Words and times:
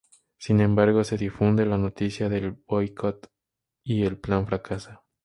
Sin 0.39 0.61
embargo, 0.61 1.03
se 1.03 1.15
difunde 1.15 1.63
la 1.67 1.77
noticia 1.77 2.27
del 2.27 2.53
boicot 2.53 3.29
y 3.83 4.01
el 4.03 4.17
plan 4.17 4.47
fracasa. 4.47 5.03